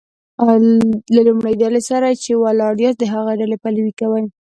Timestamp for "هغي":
3.13-3.33